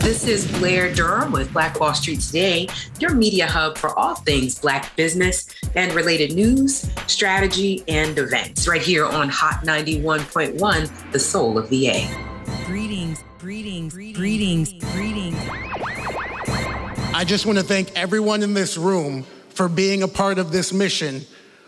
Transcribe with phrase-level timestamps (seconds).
[0.00, 2.68] This is Blair Durham with Black Wall Street Today,
[2.98, 8.80] your media hub for all things Black business and related news, strategy, and events, right
[8.80, 12.08] here on Hot 91.1, the soul of VA.
[12.64, 15.36] Greetings, greetings, greetings, greetings.
[17.14, 20.72] I just want to thank everyone in this room for being a part of this
[20.72, 21.20] mission,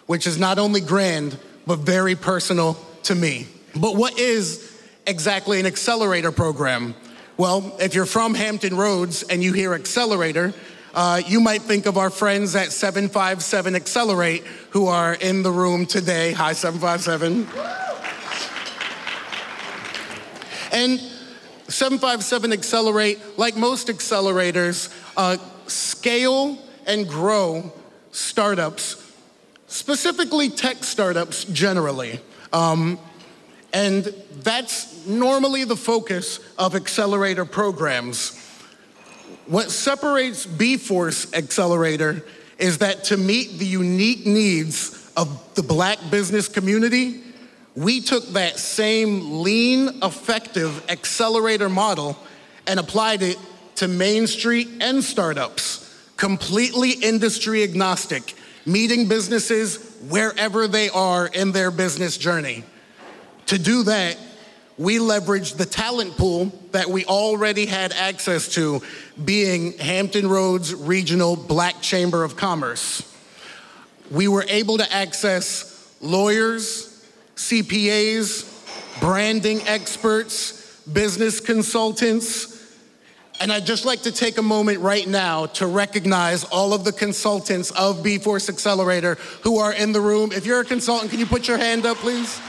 [0.07, 3.47] which is not only grand, but very personal to me.
[3.77, 4.75] But what is
[5.07, 6.95] exactly an accelerator program?
[7.39, 10.53] Well, if you're from Hampton Roads and you hear accelerator,
[10.95, 15.87] uh, you might think of our friends at 757 Accelerate who are in the room
[15.87, 16.33] today.
[16.33, 17.49] Hi, 757.
[20.73, 21.01] And
[21.69, 27.73] 757 Accelerate, like most accelerators, uh, scale and grow
[28.11, 29.11] startups,
[29.69, 32.21] specifically tech startups generally.
[32.53, 32.99] Um,
[33.73, 34.05] and
[34.43, 38.39] that's normally the focus of accelerator programs.
[39.47, 42.25] What separates B Force Accelerator
[42.59, 47.23] is that to meet the unique needs of the black business community,
[47.75, 52.17] we took that same lean, effective accelerator model
[52.67, 53.39] and applied it
[53.77, 58.35] to Main Street and startups, completely industry agnostic,
[58.67, 62.65] meeting businesses wherever they are in their business journey.
[63.53, 64.17] To do that,
[64.79, 68.81] we leveraged the talent pool that we already had access to,
[69.23, 73.03] being Hampton Roads Regional Black Chamber of Commerce.
[74.11, 77.07] We were able to access lawyers,
[77.37, 82.59] CPAs, branding experts, business consultants.
[83.39, 86.93] And I'd just like to take a moment right now to recognize all of the
[86.93, 90.33] consultants of B Force Accelerator who are in the room.
[90.33, 92.41] If you're a consultant, can you put your hand up, please?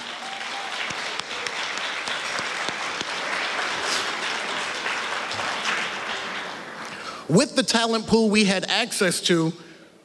[7.29, 9.53] With the talent pool we had access to,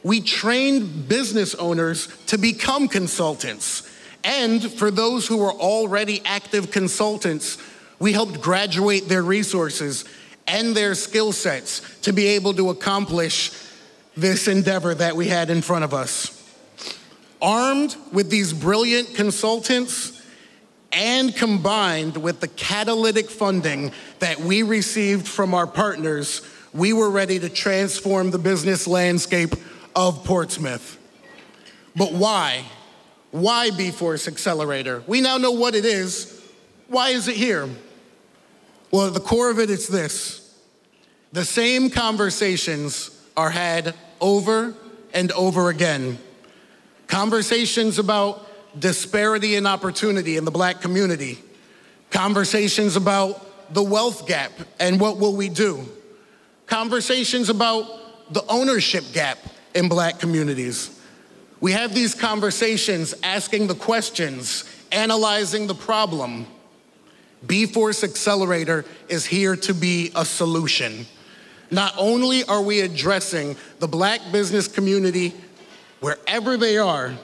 [0.02, 3.88] we trained business owners to become consultants.
[4.24, 7.58] And for those who were already active consultants,
[7.98, 10.04] we helped graduate their resources
[10.46, 13.50] and their skill sets to be able to accomplish
[14.16, 16.34] this endeavor that we had in front of us.
[17.40, 20.22] Armed with these brilliant consultants
[20.90, 26.42] and combined with the catalytic funding that we received from our partners,
[26.78, 29.52] we were ready to transform the business landscape
[29.96, 30.96] of Portsmouth.
[31.96, 32.64] But why?
[33.32, 35.02] Why B Force Accelerator?
[35.08, 36.40] We now know what it is.
[36.86, 37.68] Why is it here?
[38.92, 40.56] Well, at the core of it, it's this
[41.32, 44.72] the same conversations are had over
[45.12, 46.18] and over again.
[47.08, 48.46] Conversations about
[48.78, 51.38] disparity and opportunity in the black community,
[52.10, 55.86] conversations about the wealth gap and what will we do
[56.68, 59.38] conversations about the ownership gap
[59.74, 61.00] in black communities.
[61.60, 66.46] We have these conversations asking the questions, analyzing the problem.
[67.46, 71.06] B Force Accelerator is here to be a solution.
[71.70, 75.34] Not only are we addressing the black business community
[76.00, 77.14] wherever they are,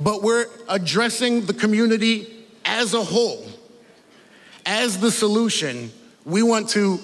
[0.00, 3.46] but we're addressing the community as a whole.
[4.64, 5.90] As the solution,
[6.24, 7.00] we want to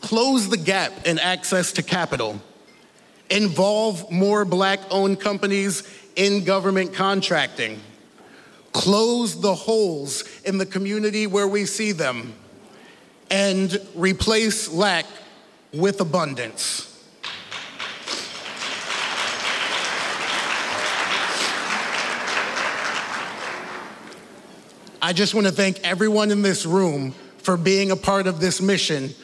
[0.00, 2.40] close the gap in access to capital,
[3.30, 5.82] involve more black owned companies
[6.16, 7.80] in government contracting,
[8.72, 12.34] close the holes in the community where we see them,
[13.30, 15.06] and replace lack
[15.72, 16.84] with abundance.
[25.00, 28.60] I just want to thank everyone in this room for being a part of this
[28.60, 29.14] mission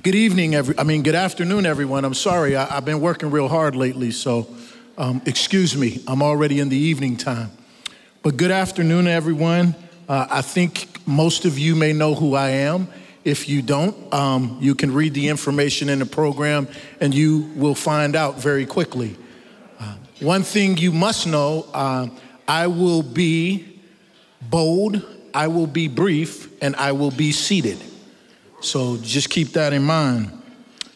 [0.00, 2.04] Good evening, every, I mean, good afternoon, everyone.
[2.04, 4.46] I'm sorry, I, have been working real hard lately, so
[4.96, 6.02] um, excuse me.
[6.06, 7.50] I'm already in the evening time.
[8.22, 9.74] But good afternoon, everyone.
[10.08, 12.86] Uh, I think most of you may know who I am.
[13.24, 16.68] If you don't, um, you can read the information in the program
[17.00, 19.16] and you will find out very quickly.
[19.80, 22.06] Uh, one thing you must know uh,
[22.46, 23.80] I will be
[24.42, 25.02] bold,
[25.34, 27.82] I will be brief, and I will be seated.
[28.60, 30.32] So just keep that in mind.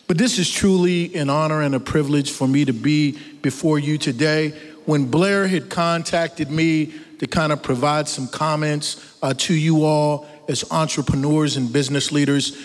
[0.06, 3.98] But this is truly an honor and a privilege for me to be before you
[3.98, 4.50] today.
[4.84, 10.26] When Blair had contacted me to kind of provide some comments uh, to you all
[10.48, 12.56] as entrepreneurs and business leaders,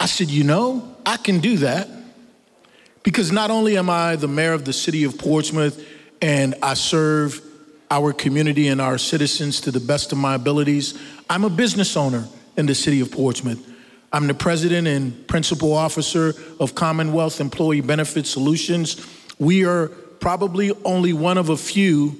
[0.00, 1.88] I said, you know, I can do that.
[3.02, 5.82] Because not only am I the mayor of the city of Portsmouth
[6.20, 7.40] and I serve
[7.90, 11.00] our community and our citizens to the best of my abilities,
[11.30, 13.69] I'm a business owner in the city of Portsmouth.
[14.12, 19.06] I'm the president and principal officer of Commonwealth Employee Benefit Solutions.
[19.38, 22.16] We are probably only one of a few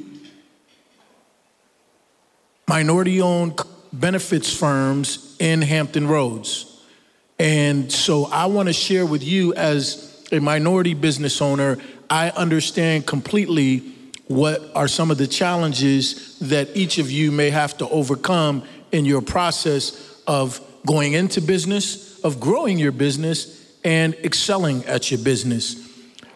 [2.69, 3.61] minority owned
[3.93, 6.81] benefits firms in Hampton Roads.
[7.41, 11.79] And so I want to share with you, as a minority business owner,
[12.09, 13.79] I understand completely
[14.29, 19.05] what are some of the challenges that each of you may have to overcome in
[19.05, 25.89] your process of going into business, of growing your business, and excelling at your business.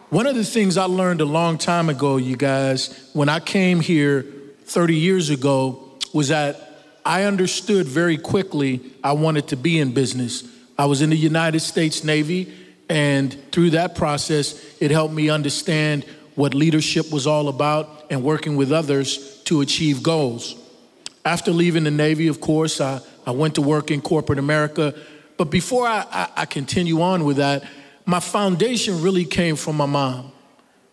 [0.09, 3.79] One of the things I learned a long time ago, you guys, when I came
[3.79, 4.25] here
[4.65, 6.65] 30 years ago, was that
[7.05, 10.43] I understood very quickly I wanted to be in business.
[10.77, 12.53] I was in the United States Navy,
[12.89, 16.05] and through that process, it helped me understand
[16.35, 20.55] what leadership was all about and working with others to achieve goals.
[21.23, 24.93] After leaving the Navy, of course, I, I went to work in corporate America.
[25.37, 27.63] But before I, I, I continue on with that,
[28.05, 30.31] my foundation really came from my mom.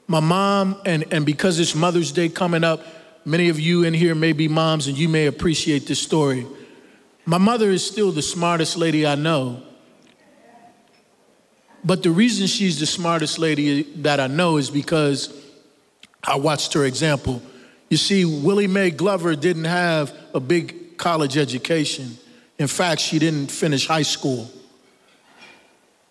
[0.07, 2.85] My mom, and, and because it's Mother's Day coming up,
[3.25, 6.47] many of you in here may be moms and you may appreciate this story.
[7.25, 9.63] My mother is still the smartest lady I know.
[11.85, 15.35] But the reason she's the smartest lady that I know is because
[16.23, 17.43] I watched her example.
[17.91, 22.17] You see, Willie Mae Glover didn't have a big college education.
[22.61, 24.49] In fact, she didn't finish high school.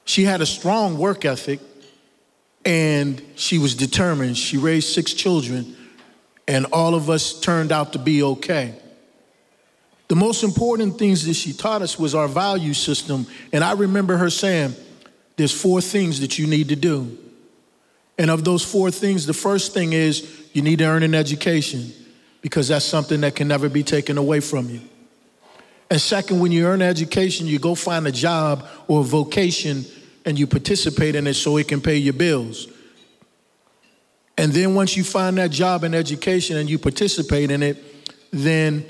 [0.03, 1.61] She had a strong work ethic
[2.65, 4.37] and she was determined.
[4.37, 5.77] She raised six children,
[6.47, 8.75] and all of us turned out to be okay.
[10.09, 13.25] The most important things that she taught us was our value system.
[13.53, 14.75] And I remember her saying,
[15.37, 17.17] There's four things that you need to do.
[18.17, 21.93] And of those four things, the first thing is you need to earn an education
[22.41, 24.81] because that's something that can never be taken away from you.
[25.89, 29.85] And second, when you earn education, you go find a job or a vocation
[30.25, 32.67] and you participate in it so it can pay your bills.
[34.37, 37.77] And then once you find that job and education and you participate in it,
[38.31, 38.89] then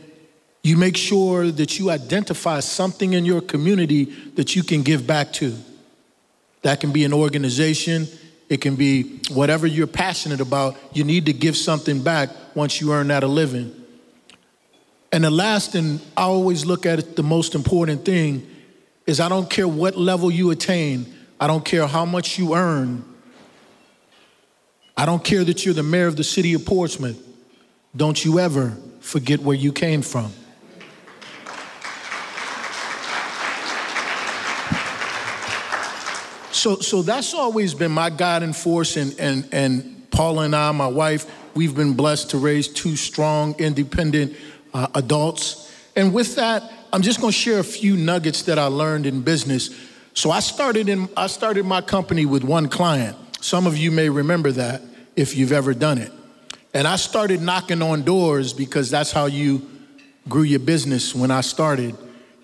[0.63, 4.05] you make sure that you identify something in your community
[4.35, 5.57] that you can give back to.
[6.61, 8.07] That can be an organization,
[8.51, 10.75] it can be whatever you're passionate about.
[10.91, 13.73] You need to give something back once you earn that a living.
[15.13, 18.45] And the last, and I always look at it, the most important thing
[19.07, 21.05] is I don't care what level you attain,
[21.39, 23.05] I don't care how much you earn,
[24.97, 27.25] I don't care that you're the mayor of the city of Portsmouth.
[27.95, 30.33] Don't you ever forget where you came from.
[36.61, 40.85] So, so that's always been my guiding force, and, and, and Paula and I, my
[40.85, 41.25] wife,
[41.55, 44.37] we've been blessed to raise two strong, independent
[44.71, 45.73] uh, adults.
[45.95, 49.23] And with that, I'm just going to share a few nuggets that I learned in
[49.23, 49.75] business.
[50.13, 53.17] So I started in I started my company with one client.
[53.43, 54.83] Some of you may remember that
[55.15, 56.11] if you've ever done it.
[56.75, 59.67] And I started knocking on doors because that's how you
[60.29, 61.95] grew your business when I started.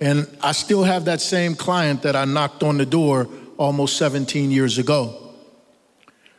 [0.02, 4.52] And I still have that same client that I knocked on the door almost 17
[4.52, 5.28] years ago.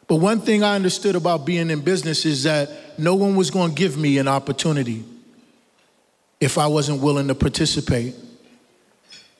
[0.06, 3.74] But one thing I understood about being in business is that no one was going
[3.74, 5.04] to give me an opportunity
[6.40, 8.14] if I wasn't willing to participate.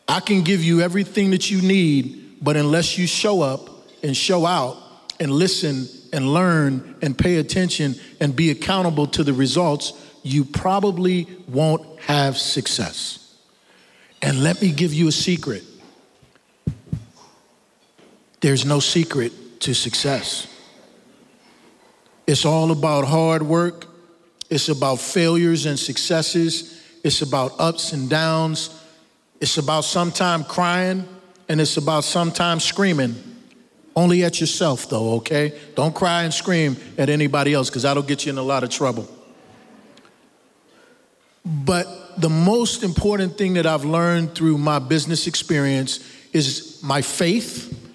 [0.07, 3.71] I can give you everything that you need, but unless you show up
[4.03, 4.77] and show out
[5.21, 11.27] and listen and learn and pay attention and be accountable to the results, you probably
[11.49, 13.37] won't have success.
[14.21, 15.63] And let me give you a secret
[18.41, 20.47] there's no secret to success.
[22.27, 23.87] It's all about hard work,
[24.51, 28.83] it's about failures and successes, it's about ups and downs,
[29.41, 31.09] it's about sometimes crying,
[31.49, 33.15] and it's about sometimes screaming.
[33.97, 35.59] Only at yourself, though, okay?
[35.75, 38.71] Don't cry and scream at anybody else because that'll get you in a lot of
[38.71, 39.09] trouble.
[41.45, 46.01] But the most important thing that I've learned through my business experience
[46.33, 47.88] is my faith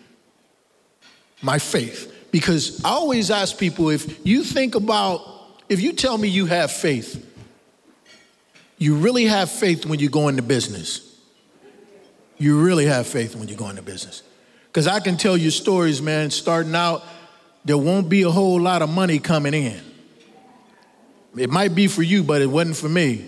[1.44, 2.10] my faith.
[2.32, 5.22] Because I always ask people if you think about,
[5.70, 7.30] if you tell me you have faith,
[8.80, 11.20] you really have faith when you go into business.
[12.40, 14.24] You really have faith when you go into business.
[14.66, 17.04] Because I can tell you stories, man, starting out,
[17.64, 19.80] there won't be a whole lot of money coming in.
[21.38, 23.28] It might be for you, but it wasn't for me.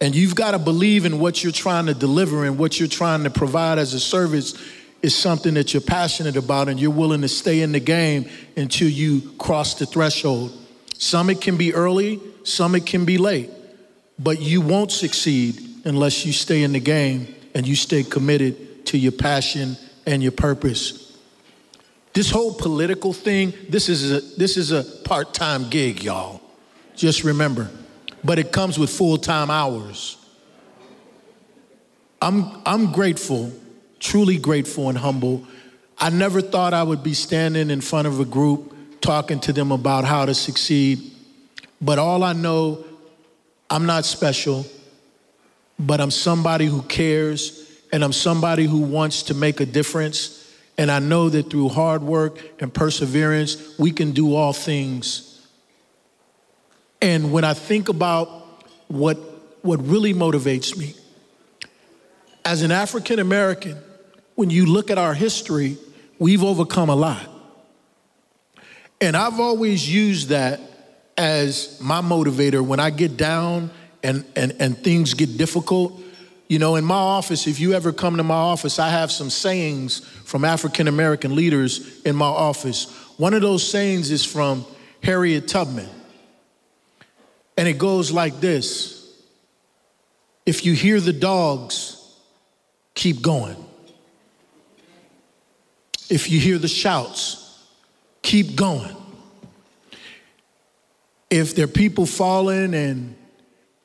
[0.00, 3.24] And you've got to believe in what you're trying to deliver and what you're trying
[3.24, 4.54] to provide as a service
[5.02, 8.88] is something that you're passionate about and you're willing to stay in the game until
[8.88, 10.52] you cross the threshold.
[10.98, 13.50] Some it can be early, some it can be late,
[14.18, 18.98] but you won't succeed unless you stay in the game and you stay committed to
[18.98, 19.76] your passion
[20.06, 21.16] and your purpose.
[22.12, 26.40] This whole political thing, this is a, this is a part time gig, y'all.
[26.96, 27.70] Just remember.
[28.22, 30.16] But it comes with full time hours.
[32.20, 33.52] I'm, I'm grateful,
[34.00, 35.46] truly grateful and humble.
[35.98, 39.70] I never thought I would be standing in front of a group talking to them
[39.70, 40.98] about how to succeed.
[41.80, 42.84] But all I know,
[43.68, 44.66] I'm not special,
[45.78, 50.36] but I'm somebody who cares and I'm somebody who wants to make a difference.
[50.78, 55.46] And I know that through hard work and perseverance, we can do all things.
[57.02, 58.28] And when I think about
[58.88, 59.16] what,
[59.62, 60.94] what really motivates me,
[62.44, 63.76] as an African American,
[64.40, 65.76] when you look at our history,
[66.18, 67.28] we've overcome a lot.
[68.98, 70.58] And I've always used that
[71.14, 73.70] as my motivator when I get down
[74.02, 76.00] and, and, and things get difficult.
[76.48, 79.28] You know, in my office, if you ever come to my office, I have some
[79.28, 82.90] sayings from African American leaders in my office.
[83.18, 84.64] One of those sayings is from
[85.02, 85.90] Harriet Tubman.
[87.58, 89.06] And it goes like this
[90.46, 92.16] If you hear the dogs,
[92.94, 93.66] keep going.
[96.10, 97.56] If you hear the shouts,
[98.20, 98.96] keep going.
[101.30, 103.16] If there are people falling and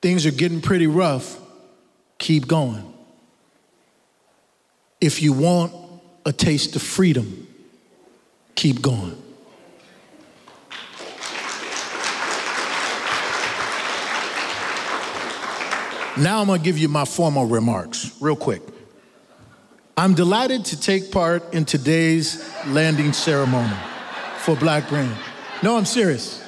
[0.02, 1.40] things are getting pretty rough,
[2.18, 2.92] keep going.
[5.00, 5.74] If you want
[6.26, 7.48] a taste of freedom,
[8.56, 9.22] keep going.
[16.18, 18.64] Now I'm gonna give you my formal remarks, real quick.
[19.98, 23.74] I'm delighted to take part in today's landing ceremony
[24.40, 25.16] for Black Brand.
[25.64, 26.44] No, I'm serious.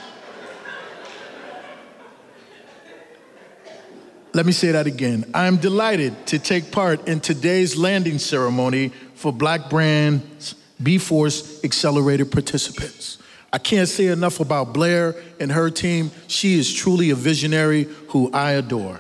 [4.34, 5.32] Let me say that again.
[5.34, 12.26] I'm delighted to take part in today's landing ceremony for Black Brand's B Force Accelerator
[12.26, 13.18] participants.
[13.54, 16.12] I can't say enough about Blair and her team.
[16.28, 19.00] She is truly a visionary who I adore.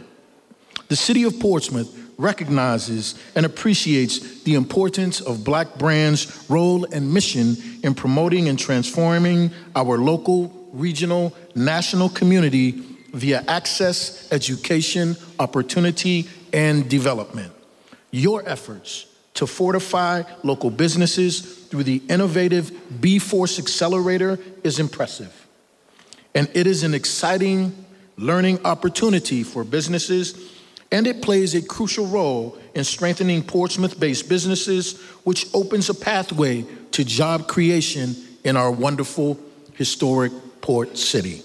[0.87, 7.55] The city of Portsmouth recognizes and appreciates the importance of Black Brand's role and mission
[7.83, 12.71] in promoting and transforming our local, regional, national community
[13.13, 17.53] via access, education, opportunity, and development.
[18.11, 19.05] Your efforts
[19.35, 25.47] to fortify local businesses through the innovative B Force Accelerator is impressive.
[26.33, 27.85] And it is an exciting
[28.17, 30.56] learning opportunity for businesses
[30.91, 36.65] and it plays a crucial role in strengthening Portsmouth based businesses, which opens a pathway
[36.91, 39.37] to job creation in our wonderful
[39.73, 41.41] historic port city.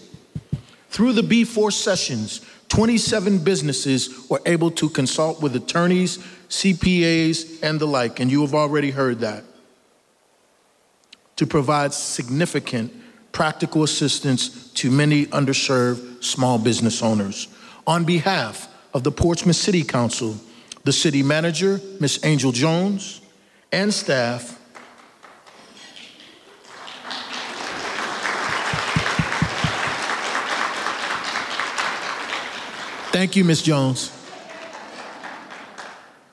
[0.91, 6.19] Through the B Force sessions, 27 businesses were able to consult with attorneys,
[6.49, 9.45] CPAs, and the like, and you have already heard that,
[11.37, 12.93] to provide significant
[13.33, 17.49] practical assistance to many underserved small business owners.
[17.87, 20.37] On behalf of the Portsmouth City Council,
[20.85, 22.21] the city manager, Ms.
[22.25, 23.21] Angel Jones,
[23.71, 24.59] and staff.
[33.13, 33.63] Thank you, Ms.
[33.63, 34.11] Jones.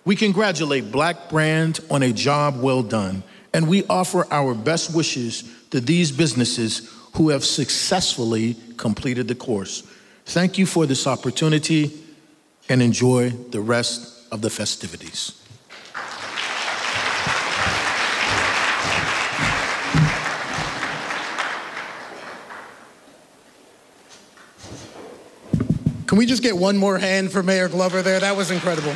[0.06, 3.22] We congratulate Black Brand on a job well done,
[3.54, 9.84] and we offer our best wishes to these businesses who have successfully completed the course.
[10.26, 11.92] Thank you for this opportunity
[12.70, 15.36] and enjoy the rest of the festivities.
[26.06, 28.20] Can we just get one more hand for Mayor Glover there?
[28.20, 28.96] That was incredible.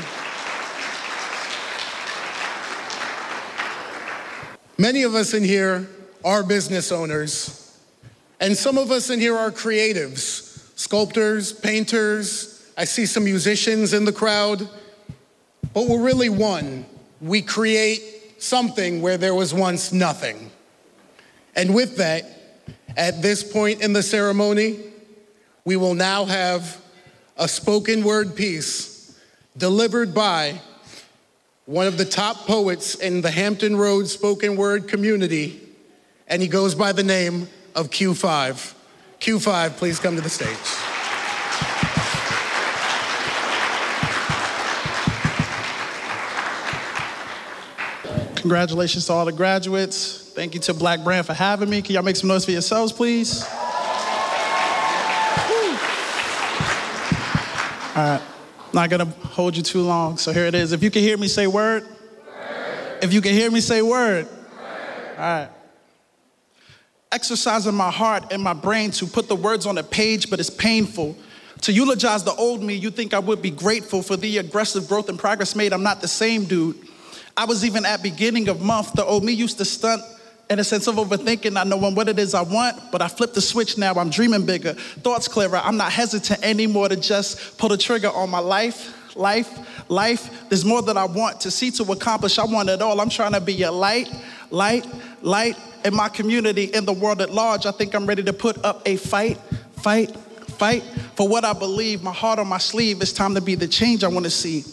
[4.80, 5.88] Many of us in here
[6.26, 7.80] are business owners,
[8.40, 14.06] and some of us in here are creatives, sculptors, painters, I see some musicians in
[14.06, 14.68] the crowd,
[15.74, 16.86] but we're really one.
[17.22, 20.52] We create something where there was once nothing.
[21.56, 22.26] And with that,
[22.98, 24.80] at this point in the ceremony,
[25.66, 26.82] we will now have
[27.38, 29.18] a spoken word piece
[29.56, 30.60] delivered by
[31.66, 35.62] one of the top poets in the Hampton Roads spoken word community,
[36.28, 38.74] and he goes by the name of Q5.
[39.20, 40.93] Q5, please come to the stage.
[48.44, 50.18] Congratulations to all the graduates.
[50.36, 51.82] Thank you to Black Brand for having me.
[51.82, 53.42] Can y'all make some noise for yourselves, please?
[57.96, 58.22] All right,
[58.74, 60.18] not gonna hold you too long.
[60.18, 60.74] So here it is.
[60.74, 61.84] If you can hear me say word.
[61.84, 62.98] word.
[63.02, 64.28] If you can hear me, say word.
[64.28, 65.50] All right.
[67.14, 70.50] Exercising my heart and my brain to put the words on a page, but it's
[70.50, 71.16] painful.
[71.62, 75.08] To eulogize the old me, you think I would be grateful for the aggressive growth
[75.08, 75.72] and progress made.
[75.72, 76.90] I'm not the same dude.
[77.36, 80.04] I was even at beginning of month, the old me used to stunt
[80.50, 83.34] in a sense of overthinking, not knowing what it is I want, but I flipped
[83.34, 83.94] the switch now.
[83.94, 85.58] I'm dreaming bigger, thoughts clearer.
[85.58, 90.48] I'm not hesitant anymore to just pull the trigger on my life, life, life.
[90.50, 92.38] There's more that I want to see to accomplish.
[92.38, 93.02] I want it all.
[93.02, 94.14] I'm trying to be a light,
[94.52, 94.86] light,
[95.22, 97.66] light in my community, in the world at large.
[97.66, 99.38] I think I'm ready to put up a fight,
[99.78, 100.84] fight, fight
[101.16, 102.04] for what I believe.
[102.04, 103.02] My heart on my sleeve.
[103.02, 104.64] It's time to be the change I want to see.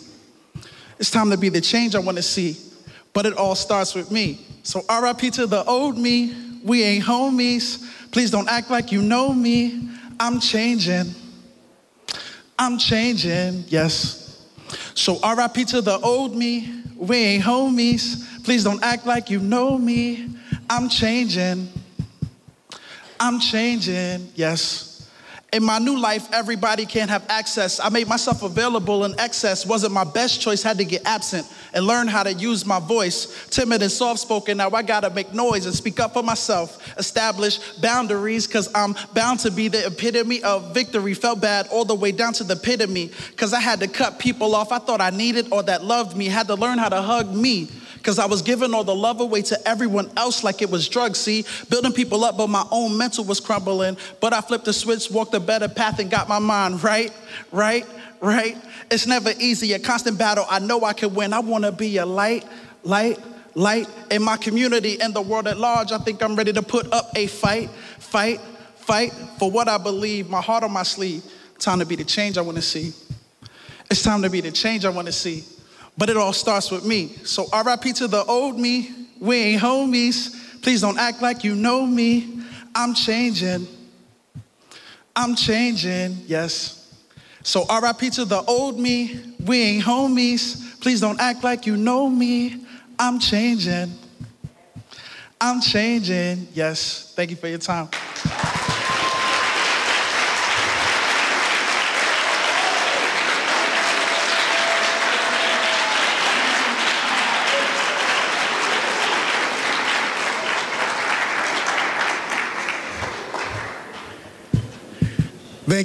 [1.01, 2.59] It's time to be the change I want to see.
[3.15, 4.47] But it all starts with me.
[4.63, 6.61] So RIP to the old me.
[6.63, 7.91] We ain't homies.
[8.13, 9.89] Please don't act like you know me.
[10.21, 11.15] I'm changing.
[12.59, 14.47] I'm changing, yes.
[14.95, 16.83] So RIP to the old me.
[16.97, 18.45] We ain't homies.
[18.45, 20.29] Please don't act like you know me.
[20.69, 21.69] I'm changing.
[23.19, 24.90] I'm changing, yes.
[25.53, 27.81] In my new life, everybody can't have access.
[27.81, 29.67] I made myself available in excess.
[29.67, 33.49] Wasn't my best choice, had to get absent and learn how to use my voice.
[33.51, 36.97] Timid and soft spoken, now I gotta make noise and speak up for myself.
[36.97, 41.15] Establish boundaries, cause I'm bound to be the epitome of victory.
[41.15, 44.21] Felt bad all the way down to the pit epitome, cause I had to cut
[44.21, 46.27] people off I thought I needed or that loved me.
[46.27, 47.69] Had to learn how to hug me
[48.01, 51.19] because I was giving all the love away to everyone else like it was drugs.
[51.19, 53.99] See, building people up, but my own mental was crumbling.
[54.21, 57.13] But I flipped the switch, walked a better path, and got my mind right,
[57.53, 57.87] right,
[58.21, 58.57] right.
[58.91, 60.47] It's never easy, a constant battle.
[60.49, 61.35] I know I can win.
[61.35, 62.47] I want to be a light,
[62.85, 63.19] light,
[63.55, 65.93] light in my community and the world at large.
[65.93, 68.41] I think I'm ready to put up a fight, fight,
[68.77, 71.23] fight for what I believe, my heart on my sleeve.
[71.59, 72.95] Time to be the change I want to see.
[73.91, 75.45] It's time to be the change I want to see.
[75.99, 77.09] But it all starts with me.
[77.25, 78.91] So RIP to the old me.
[79.19, 80.63] We ain't homies.
[80.63, 82.43] Please don't act like you know me.
[82.75, 83.67] I'm changing.
[85.15, 86.95] I'm changing, yes.
[87.43, 89.35] So RIP to the old me.
[89.45, 90.81] We ain't homies.
[90.81, 92.65] Please don't act like you know me.
[92.99, 93.93] I'm changing.
[95.41, 97.13] I'm changing, yes.
[97.17, 97.89] Thank you for your time.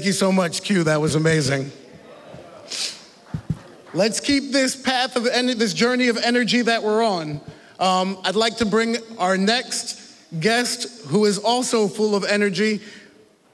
[0.05, 0.83] Thank you so much, Q.
[0.83, 1.71] That was amazing.
[3.91, 7.41] Let's keep this path of en- this journey of energy that we're on.
[7.79, 9.99] Um, I'd like to bring our next
[10.39, 12.81] guest, who is also full of energy.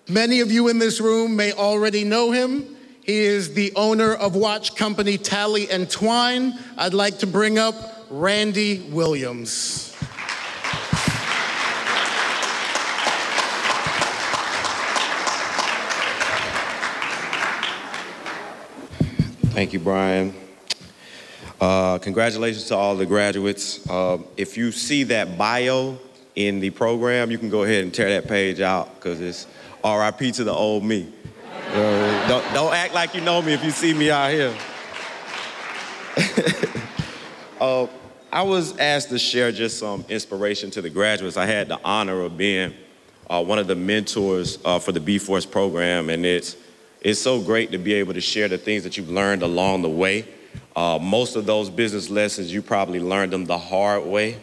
[0.09, 2.75] Many of you in this room may already know him.
[3.05, 6.59] He is the owner of watch company Talley and Twine.
[6.77, 7.75] I'd like to bring up
[8.09, 9.90] Randy Williams.
[19.51, 20.33] Thank you, Brian.
[21.59, 23.85] Uh, congratulations to all the graduates.
[23.89, 25.97] Uh, if you see that bio
[26.35, 29.47] in the program, you can go ahead and tear that page out because it's
[29.83, 31.13] RIP to the old me.
[31.73, 34.55] Don't, don't act like you know me if you see me out here.
[37.59, 37.85] Uh,
[38.31, 41.37] I was asked to share just some inspiration to the graduates.
[41.37, 42.73] I had the honor of being
[43.29, 46.57] uh, one of the mentors uh, for the B Force program, and it's
[47.01, 49.89] it's so great to be able to share the things that you've learned along the
[49.89, 50.25] way.
[50.75, 54.37] Uh, most of those business lessons, you probably learned them the hard way.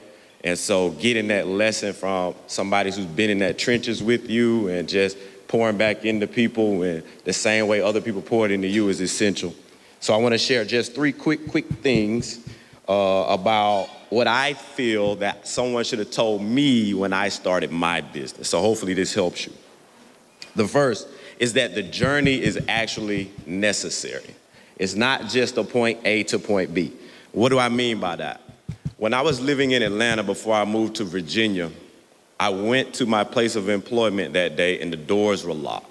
[0.44, 4.88] And so getting that lesson from somebody who's been in that trenches with you and
[4.88, 5.16] just
[5.47, 9.55] pouring back into people and the same way other people poured into you is essential.
[10.01, 12.40] So I want to share just three quick, quick things
[12.88, 18.01] uh, about what I feel that someone should have told me when I started my
[18.01, 18.49] business.
[18.49, 19.53] So hopefully this helps you.
[20.55, 24.35] The first is that the journey is actually necessary.
[24.77, 26.92] It's not just a point A to point B.
[27.33, 28.42] What do I mean by that?
[28.96, 31.70] When I was living in Atlanta before I moved to Virginia,
[32.40, 35.87] I went to my place of employment that day and the doors were locked.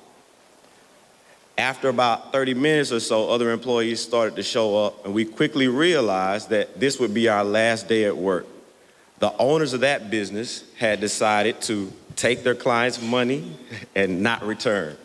[1.58, 5.68] After about 30 minutes or so, other employees started to show up, and we quickly
[5.68, 8.46] realized that this would be our last day at work.
[9.20, 13.58] The owners of that business had decided to take their clients' money
[13.96, 14.98] and not return.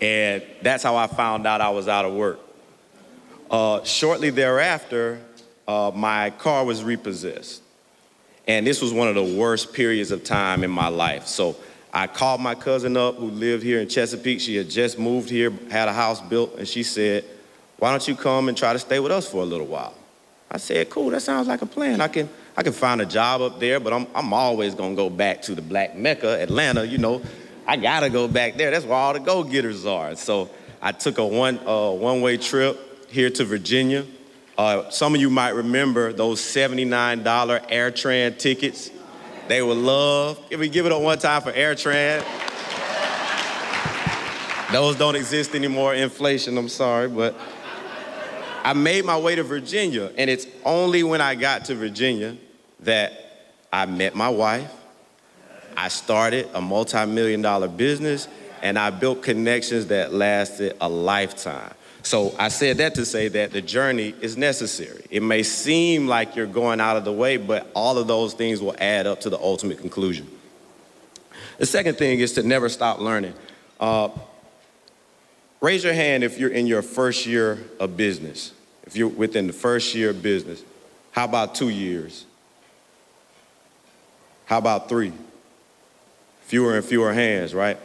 [0.00, 2.40] And that's how I found out I was out of work.
[3.50, 5.20] Uh, shortly thereafter,
[5.66, 7.62] uh, my car was repossessed.
[8.46, 11.26] And this was one of the worst periods of time in my life.
[11.26, 11.56] So
[11.92, 14.40] I called my cousin up who lived here in Chesapeake.
[14.40, 17.24] She had just moved here, had a house built, and she said,
[17.78, 19.94] Why don't you come and try to stay with us for a little while?
[20.50, 22.00] I said, Cool, that sounds like a plan.
[22.00, 25.10] I can, I can find a job up there, but I'm, I'm always gonna go
[25.10, 27.22] back to the Black Mecca, Atlanta, you know.
[27.66, 28.70] I gotta go back there.
[28.70, 30.14] That's where all the go-getters are.
[30.16, 30.50] So
[30.82, 34.06] I took a one, uh, one-way trip here to Virginia.
[34.56, 38.90] Uh, some of you might remember those $79 AirTran tickets.
[39.48, 40.48] They were love.
[40.50, 42.24] Can we give it up one time for AirTran?
[44.72, 45.94] Those don't exist anymore.
[45.94, 47.34] Inflation, I'm sorry, but
[48.62, 52.36] I made my way to Virginia, and it's only when I got to Virginia
[52.80, 53.12] that
[53.72, 54.70] I met my wife.
[55.80, 58.28] I started a multi million dollar business,
[58.60, 61.72] and I built connections that lasted a lifetime.
[62.02, 65.06] So I said that to say that the journey is necessary.
[65.10, 68.60] It may seem like you're going out of the way, but all of those things
[68.60, 70.28] will add up to the ultimate conclusion.
[71.56, 73.32] The second thing is to never stop learning.
[73.78, 74.10] Uh,
[75.62, 78.52] raise your hand if you're in your first year of business.
[78.84, 80.62] If you're within the first year of business.
[81.12, 82.26] How about two years?
[84.44, 85.14] How about three?
[86.50, 87.78] Fewer and fewer hands, right?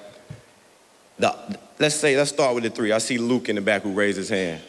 [1.20, 1.36] The,
[1.78, 2.92] let's say, let's start with the three.
[2.92, 4.60] I see Luke in the back who raised his hand.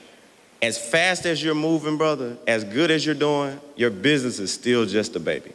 [0.61, 4.85] As fast as you're moving, brother, as good as you're doing, your business is still
[4.85, 5.54] just a baby.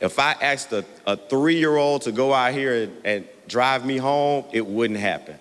[0.00, 3.86] If I asked a, a three year old to go out here and, and drive
[3.86, 5.36] me home, it wouldn't happen.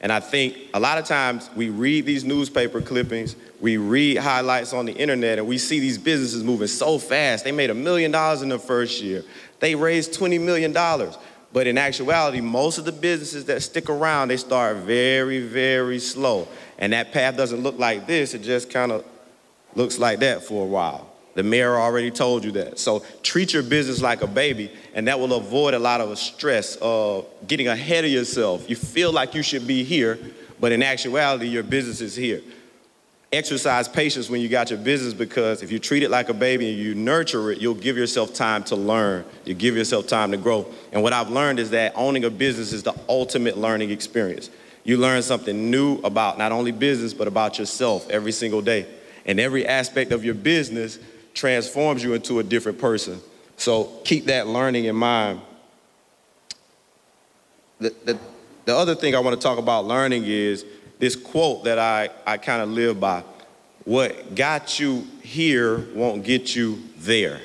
[0.00, 4.72] And I think a lot of times we read these newspaper clippings, we read highlights
[4.72, 7.42] on the internet, and we see these businesses moving so fast.
[7.42, 9.24] They made a million dollars in the first year,
[9.58, 10.72] they raised $20 million.
[11.52, 16.48] But in actuality, most of the businesses that stick around, they start very, very slow.
[16.78, 19.04] And that path doesn't look like this, it just kind of
[19.74, 21.12] looks like that for a while.
[21.34, 22.78] The mayor already told you that.
[22.78, 26.76] So treat your business like a baby, and that will avoid a lot of stress
[26.80, 28.68] of getting ahead of yourself.
[28.68, 30.18] You feel like you should be here,
[30.60, 32.40] but in actuality, your business is here
[33.32, 36.70] exercise patience when you got your business because if you treat it like a baby
[36.70, 39.24] and you nurture it, you'll give yourself time to learn.
[39.44, 40.66] You give yourself time to grow.
[40.92, 44.50] And what I've learned is that owning a business is the ultimate learning experience.
[44.84, 48.86] You learn something new about not only business, but about yourself every single day.
[49.24, 51.00] And every aspect of your business
[51.34, 53.20] transforms you into a different person.
[53.56, 55.40] So keep that learning in mind.
[57.80, 58.18] The, the,
[58.64, 60.64] the other thing I want to talk about learning is
[60.98, 63.22] this quote that I, I kind of live by
[63.84, 67.40] what got you here won't get you there.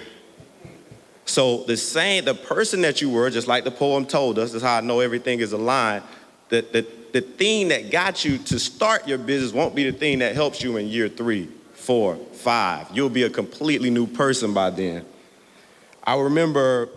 [1.26, 4.62] So the same, the person that you were, just like the poem told us, is
[4.62, 6.04] how I know everything is aligned.
[6.50, 10.20] The, the, the thing that got you to start your business won't be the thing
[10.20, 12.88] that helps you in year three, four, five.
[12.92, 15.06] You'll be a completely new person by then.
[16.04, 16.90] I remember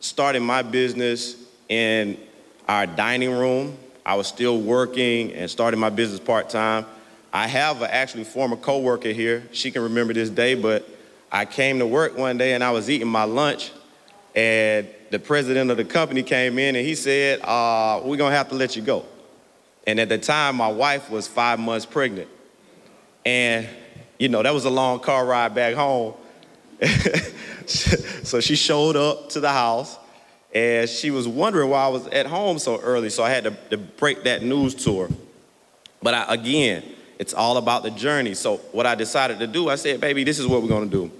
[0.00, 1.36] starting my business
[1.68, 2.18] in
[2.68, 6.86] our dining room I was still working and starting my business part time.
[7.30, 9.46] I have an actually former coworker here.
[9.52, 10.88] She can remember this day, but
[11.30, 13.70] I came to work one day and I was eating my lunch,
[14.34, 18.48] and the president of the company came in and he said, uh, "We're gonna have
[18.48, 19.04] to let you go."
[19.86, 22.28] And at the time, my wife was five months pregnant,
[23.26, 23.68] and
[24.18, 26.14] you know that was a long car ride back home.
[27.66, 29.98] so she showed up to the house
[30.54, 33.50] and she was wondering why I was at home so early, so I had to,
[33.70, 35.08] to break that news to her.
[36.02, 36.84] But I, again,
[37.18, 38.34] it's all about the journey.
[38.34, 41.10] So what I decided to do, I said, baby, this is what we're gonna do.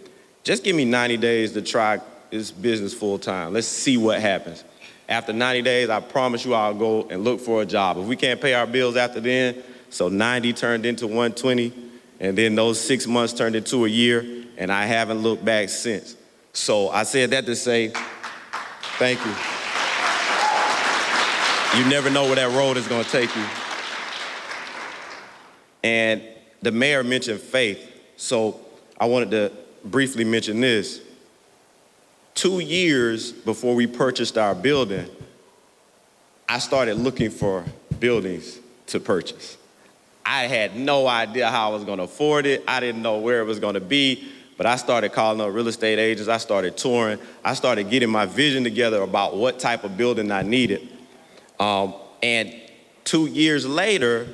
[0.45, 3.53] Just give me 90 days to try this business full time.
[3.53, 4.64] Let's see what happens.
[5.09, 7.99] After 90 days, I promise you I'll go and look for a job.
[7.99, 11.73] If we can't pay our bills after then, so 90 turned into 120,
[12.21, 14.25] and then those six months turned into a year,
[14.57, 16.14] and I haven't looked back since.
[16.53, 17.93] So I said that to say,
[18.99, 19.31] Thank you.
[21.79, 23.45] You never know where that road is going to take you.
[25.85, 26.21] And
[26.63, 27.79] the mayor mentioned faith,
[28.17, 28.61] so
[29.01, 29.53] I wanted to
[29.85, 31.01] briefly mention this.
[32.35, 35.09] Two years before we purchased our building,
[36.49, 37.65] I started looking for
[38.01, 38.59] buildings
[38.89, 39.59] to purchase.
[40.27, 42.65] I had no idea how I was going to afford it.
[42.67, 44.29] I didn't know where it was going to be.
[44.59, 46.29] But I started calling up real estate agents.
[46.29, 47.18] I started touring.
[47.44, 50.87] I started getting my vision together about what type of building I needed.
[51.59, 52.53] Um, and
[53.05, 54.27] two years later,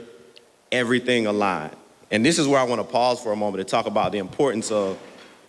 [0.72, 1.76] everything aligned.
[2.10, 4.18] And this is where I want to pause for a moment to talk about the
[4.18, 4.98] importance of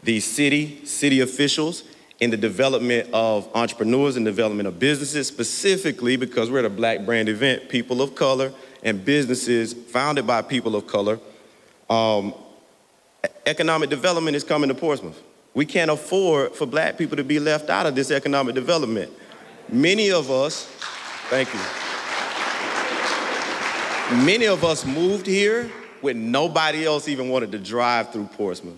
[0.03, 1.83] the city, city officials,
[2.19, 7.05] in the development of entrepreneurs and development of businesses, specifically because we're at a black
[7.05, 11.19] brand event, people of color and businesses founded by people of color.
[11.89, 12.33] Um,
[13.45, 15.21] economic development is coming to Portsmouth.
[15.53, 19.11] We can't afford for black people to be left out of this economic development.
[19.69, 20.65] Many of us,
[21.29, 21.59] thank you.
[24.25, 28.77] Many of us moved here when nobody else even wanted to drive through Portsmouth.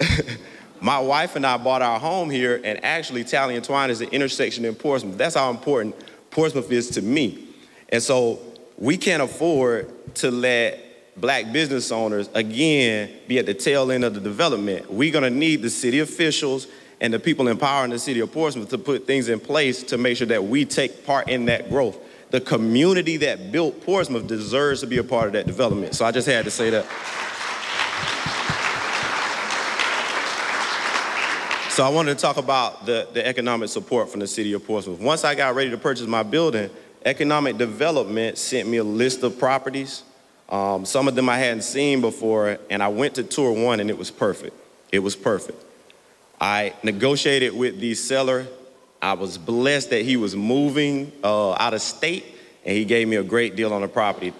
[0.80, 4.10] My wife and I bought our home here, and actually, Talley and Twine is the
[4.10, 5.18] intersection in Portsmouth.
[5.18, 5.96] That's how important
[6.30, 7.48] Portsmouth is to me.
[7.88, 8.38] And so
[8.78, 10.87] we can't afford to let
[11.20, 14.90] black business owners, again, be at the tail end of the development.
[14.90, 16.66] We're gonna need the city officials
[17.00, 20.16] and the people empowering the city of Portsmouth to put things in place to make
[20.16, 21.98] sure that we take part in that growth.
[22.30, 25.94] The community that built Portsmouth deserves to be a part of that development.
[25.94, 26.84] So I just had to say that.
[31.70, 35.00] So I wanted to talk about the, the economic support from the city of Portsmouth.
[35.00, 36.70] Once I got ready to purchase my building,
[37.04, 40.02] economic development sent me a list of properties.
[40.48, 43.90] Um, some of them I hadn't seen before, and I went to tour one and
[43.90, 44.56] it was perfect.
[44.90, 45.62] It was perfect.
[46.40, 48.46] I negotiated with the seller.
[49.02, 52.24] I was blessed that he was moving uh, out of state,
[52.64, 54.32] and he gave me a great deal on the property.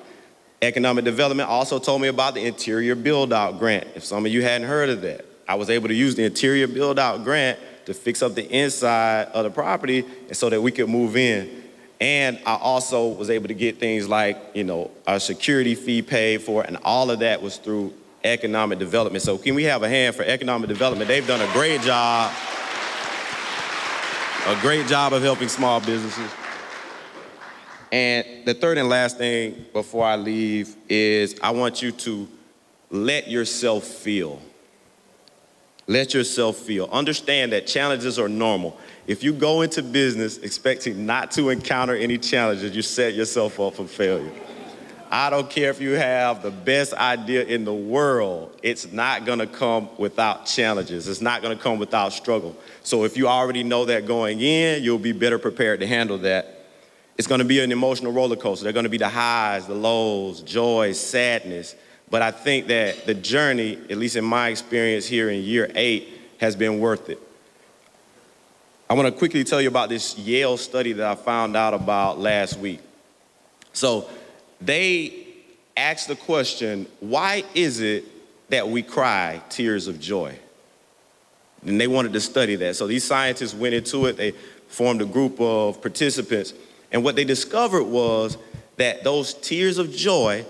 [0.61, 3.87] Economic Development also told me about the interior build out grant.
[3.95, 6.67] If some of you hadn't heard of that, I was able to use the interior
[6.67, 10.73] build out grant to fix up the inside of the property and so that we
[10.73, 11.58] could move in.
[12.01, 16.43] And I also was able to get things like, you know, our security fee paid
[16.43, 19.23] for, and all of that was through economic development.
[19.23, 21.09] So can we have a hand for economic development?
[21.09, 22.33] They've done a great job,
[24.47, 26.31] a great job of helping small businesses.
[27.91, 32.29] And the third and last thing before I leave is I want you to
[32.91, 34.41] let yourself feel.
[35.89, 36.87] Let yourself feel.
[36.93, 38.79] Understand that challenges are normal.
[39.07, 43.75] If you go into business expecting not to encounter any challenges, you set yourself up
[43.75, 44.31] for failure.
[45.11, 49.47] I don't care if you have the best idea in the world, it's not gonna
[49.47, 51.09] come without challenges.
[51.09, 52.55] It's not gonna come without struggle.
[52.83, 56.67] So if you already know that going in, you'll be better prepared to handle that.
[57.17, 58.65] It's gonna be an emotional roller coaster.
[58.65, 61.75] There are gonna be the highs, the lows, joy, sadness.
[62.11, 66.09] But I think that the journey, at least in my experience here in year eight,
[66.39, 67.19] has been worth it.
[68.89, 72.59] I wanna quickly tell you about this Yale study that I found out about last
[72.59, 72.81] week.
[73.73, 74.09] So
[74.61, 75.27] they
[75.77, 78.05] asked the question why is it
[78.51, 80.35] that we cry tears of joy?
[81.67, 82.77] And they wanted to study that.
[82.77, 84.33] So these scientists went into it, they
[84.69, 86.55] formed a group of participants,
[86.91, 88.39] and what they discovered was
[88.77, 90.47] that those tears of joy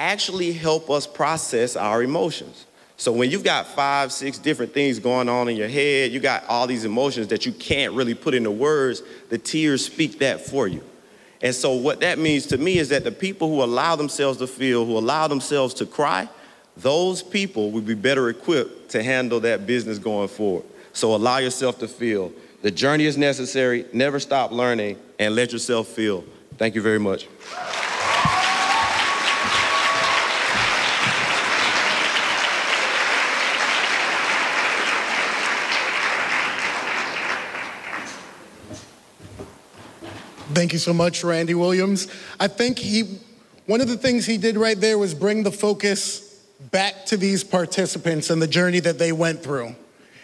[0.00, 2.66] actually help us process our emotions.
[2.96, 6.44] So when you've got five, six different things going on in your head, you got
[6.48, 10.66] all these emotions that you can't really put into words, the tears speak that for
[10.66, 10.82] you.
[11.42, 14.46] And so, what that means to me is that the people who allow themselves to
[14.46, 16.28] feel, who allow themselves to cry,
[16.76, 20.64] those people will be better equipped to handle that business going forward.
[20.92, 22.32] So, allow yourself to feel.
[22.60, 23.86] The journey is necessary.
[23.94, 26.24] Never stop learning and let yourself feel.
[26.58, 27.26] Thank you very much.
[40.52, 42.08] Thank you so much, Randy Williams.
[42.40, 43.20] I think he,
[43.66, 47.44] one of the things he did right there was bring the focus back to these
[47.44, 49.76] participants and the journey that they went through.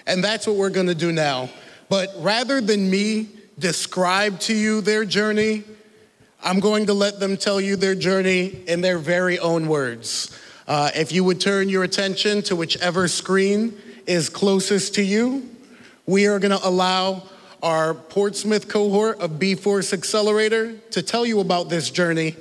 [0.04, 1.48] And that's what we're gonna do now.
[1.88, 5.62] But rather than me describe to you their journey,
[6.42, 10.36] I'm going to let them tell you their journey in their very own words.
[10.66, 15.48] Uh, if you would turn your attention to whichever screen is closest to you,
[16.04, 17.22] we are gonna allow
[17.62, 22.36] our Portsmouth cohort of B Force Accelerator to tell you about this journey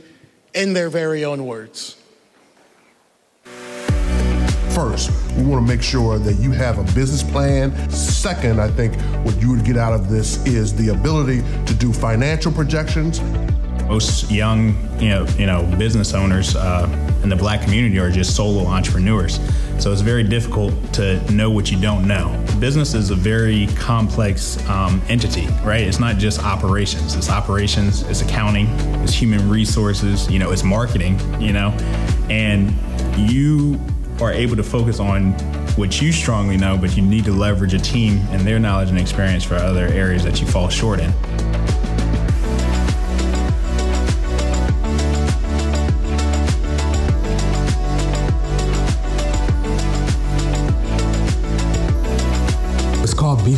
[0.54, 1.98] in their very own words.
[4.74, 7.90] First, we want to make sure that you have a business plan.
[7.90, 11.94] Second, I think what you would get out of this is the ability to do
[11.94, 13.20] financial projections.
[13.88, 16.90] Most young, you know, you know, business owners uh,
[17.24, 19.40] in the black community are just solo entrepreneurs.
[19.80, 22.44] So it's very difficult to know what you don't know.
[22.60, 25.82] Business is a very complex um, entity, right?
[25.82, 27.16] It's not just operations.
[27.16, 28.68] It's operations, it's accounting,
[29.04, 31.70] it's human resources, you know, it's marketing, you know,
[32.30, 32.74] and
[33.18, 33.80] you
[34.22, 35.34] are able to focus on
[35.76, 38.98] what you strongly know, but you need to leverage a team and their knowledge and
[38.98, 41.14] experience for other areas that you fall short in.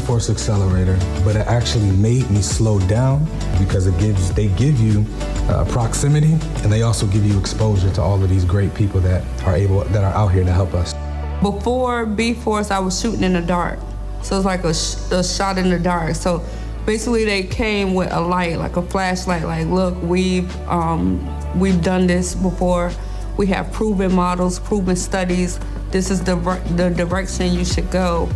[0.07, 3.27] Force Accelerator, but it actually made me slow down
[3.59, 5.05] because it gives they give you
[5.49, 6.31] uh, proximity
[6.63, 9.83] and they also give you exposure to all of these great people that are able
[9.83, 10.93] that are out here to help us.
[11.41, 13.79] Before B Force, I was shooting in the dark,
[14.23, 16.15] so it's like a, sh- a shot in the dark.
[16.15, 16.41] So
[16.85, 19.43] basically, they came with a light, like a flashlight.
[19.43, 21.19] Like, look, we've um,
[21.59, 22.93] we've done this before.
[23.35, 25.59] We have proven models, proven studies.
[25.91, 26.35] This is the
[26.77, 28.29] the direction you should go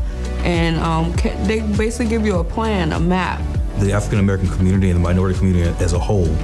[0.43, 1.11] and um,
[1.45, 3.41] they basically give you a plan, a map.
[3.79, 6.35] The African American community and the minority community as a whole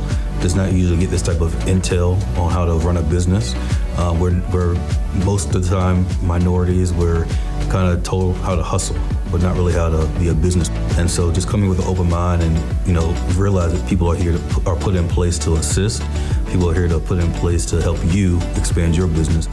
[0.41, 3.53] does not usually get this type of intel on how to run a business.
[3.97, 4.75] Uh, we're, we're
[5.25, 6.93] most of the time minorities.
[6.93, 7.25] We're
[7.69, 8.97] kind of told how to hustle,
[9.31, 10.69] but not really how to be a business.
[10.97, 14.15] And so, just coming with an open mind and you know realize that people are
[14.15, 16.03] here to are put in place to assist.
[16.47, 19.47] People are here to put in place to help you expand your business.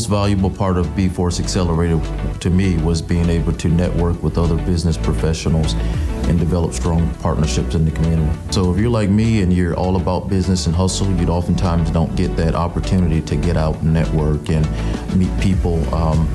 [0.00, 2.00] Most valuable part of B Force Accelerator
[2.38, 5.74] to me was being able to network with other business professionals
[6.24, 8.38] and develop strong partnerships in the community.
[8.50, 12.16] So if you're like me and you're all about business and hustle, you'd oftentimes don't
[12.16, 14.66] get that opportunity to get out and network and
[15.18, 15.76] meet people.
[15.94, 16.26] Um,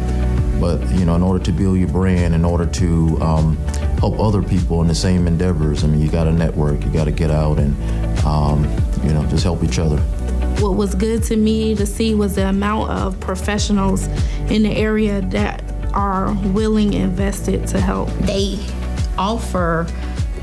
[0.62, 3.58] but you know, in order to build your brand, in order to um,
[3.98, 6.86] help other people in the same endeavors, I mean, you got to network.
[6.86, 7.76] You got to get out and
[8.26, 8.64] um,
[9.04, 10.00] you know just help each other.
[10.60, 14.08] What was good to me to see was the amount of professionals
[14.50, 15.64] in the area that
[15.94, 18.10] are willing invested to help.
[18.22, 18.60] They
[19.18, 19.88] offer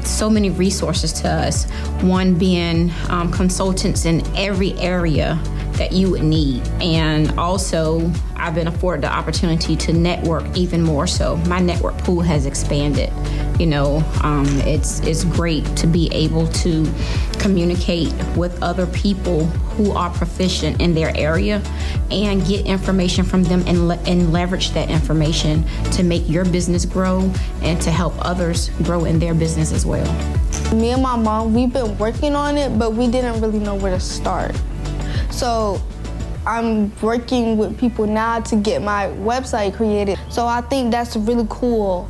[0.05, 1.65] so many resources to us.
[2.03, 5.41] One being um, consultants in every area
[5.75, 6.67] that you would need.
[6.81, 11.37] And also, I've been afforded the opportunity to network even more so.
[11.49, 13.13] My network pool has expanded.
[13.59, 16.91] You know, um, it's, it's great to be able to
[17.39, 21.63] communicate with other people who are proficient in their area
[22.11, 26.85] and get information from them and, le- and leverage that information to make your business
[26.85, 27.33] grow
[27.63, 30.07] and to help others grow in their business as well.
[30.75, 33.93] Me and my mom, we've been working on it, but we didn't really know where
[33.93, 34.55] to start.
[35.33, 35.81] So
[36.47, 40.19] I'm working with people now to get my website created.
[40.29, 42.09] So I think that's really cool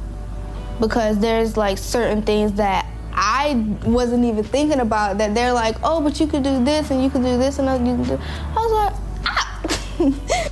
[0.81, 3.55] because there's like certain things that I
[3.85, 7.11] wasn't even thinking about that they're like, oh, but you could do this and you
[7.11, 8.23] could do this and you can do.
[8.23, 8.95] I was like,
[9.27, 10.49] ah.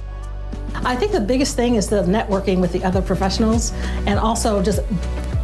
[0.85, 3.73] I think the biggest thing is the networking with the other professionals
[4.07, 4.81] and also just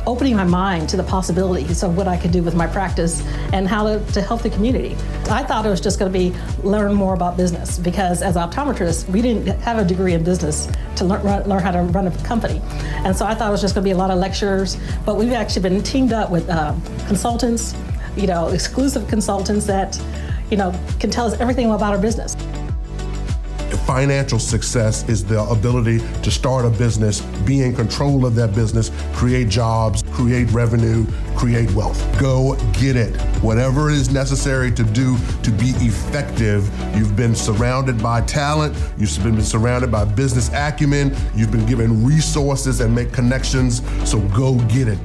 [0.07, 3.21] opening my mind to the possibilities of what I could do with my practice
[3.53, 4.97] and how to, to help the community.
[5.29, 9.09] I thought it was just going to be learn more about business because as optometrists,
[9.09, 12.16] we didn't have a degree in business to learn, run, learn how to run a
[12.23, 12.61] company.
[13.05, 15.16] And so I thought it was just going to be a lot of lectures, but
[15.16, 17.75] we've actually been teamed up with um, consultants,
[18.16, 20.01] you know, exclusive consultants that,
[20.51, 22.37] you know, can tell us everything about our business.
[23.87, 28.90] Financial success is the ability to start a business, be in control of that business,
[29.14, 32.01] create jobs, create revenue, create wealth.
[32.18, 33.14] Go get it.
[33.42, 36.68] Whatever is necessary to do to be effective.
[36.96, 42.81] You've been surrounded by talent, you've been surrounded by business acumen, you've been given resources
[42.81, 43.83] and make connections.
[44.09, 44.99] So go get it.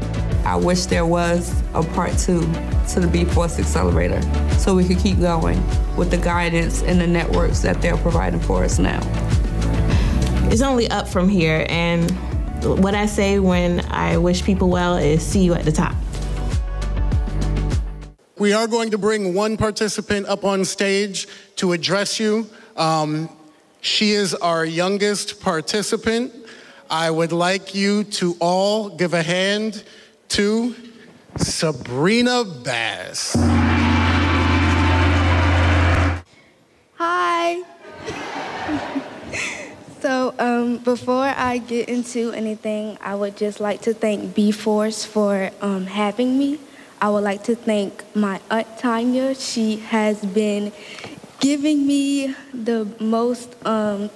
[0.46, 2.42] I wish there was a part two
[2.90, 4.22] to the B Force Accelerator
[4.58, 5.62] so we could keep going
[5.96, 9.00] with the guidance and the networks that they're providing for us now.
[10.50, 12.10] It's only up from here, and
[12.64, 15.96] what I say when I wish people well is see you at the top.
[18.42, 21.28] We are going to bring one participant up on stage
[21.58, 22.50] to address you.
[22.76, 23.30] Um,
[23.82, 26.34] she is our youngest participant.
[26.90, 29.84] I would like you to all give a hand
[30.30, 30.74] to
[31.38, 33.36] Sabrina Bass.
[36.96, 37.62] Hi.
[40.02, 45.06] so, um, before I get into anything, I would just like to thank B Force
[45.06, 46.58] for um, having me.
[47.02, 49.34] I would like to thank my aunt Tanya.
[49.34, 50.72] She has been
[51.40, 54.12] giving me the most um,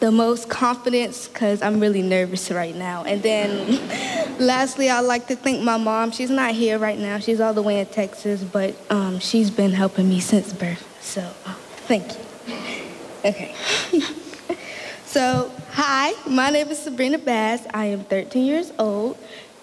[0.00, 3.04] the most confidence because I'm really nervous right now.
[3.04, 6.12] And then lastly, I'd like to thank my mom.
[6.12, 7.18] She's not here right now.
[7.18, 10.82] She's all the way in Texas, but um, she's been helping me since birth.
[11.02, 11.54] So uh,
[11.88, 12.54] thank you.
[13.24, 13.54] Okay.
[15.06, 17.66] so, hi, my name is Sabrina Bass.
[17.72, 19.16] I am 13 years old.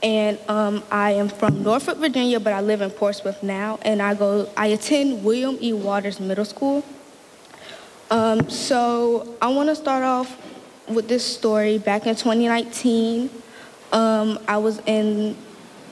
[0.03, 3.79] And um, I am from Norfolk, Virginia, but I live in Portsmouth now.
[3.83, 5.73] And I go, I attend William E.
[5.73, 6.83] Waters Middle School.
[8.09, 10.37] Um, so I want to start off
[10.87, 11.77] with this story.
[11.77, 13.29] Back in 2019,
[13.91, 15.37] um, I was in,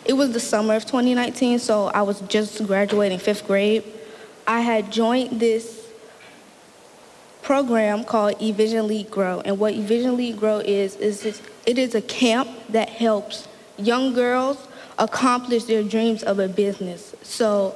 [0.05, 3.84] it was the summer of 2019, so I was just graduating fifth grade.
[4.47, 5.88] I had joined this
[7.43, 9.41] program called Envision Lead Grow.
[9.41, 13.47] And what Envision Lead Grow is, is it is a camp that helps
[13.80, 14.58] young girls
[14.98, 17.16] accomplish their dreams of a business.
[17.24, 17.76] So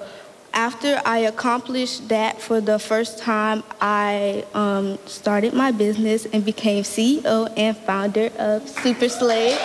[0.54, 6.84] after I accomplished that for the first time, I um, started my business and became
[6.84, 9.58] CEO and founder of Super Slayed.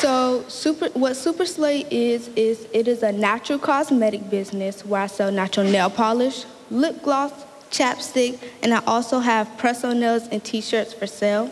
[0.00, 5.06] So, super, what Super Slay is, is it is a natural cosmetic business where I
[5.06, 7.32] sell natural nail polish, lip gloss,
[7.74, 11.50] chapstick, and I also have press-on nails and T-shirts for sale.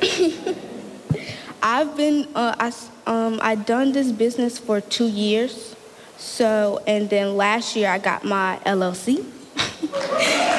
[1.60, 2.72] I've been uh, I
[3.06, 5.74] um I done this business for two years,
[6.16, 9.24] so and then last year I got my LLC.